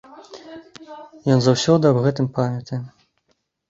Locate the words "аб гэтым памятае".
1.95-2.85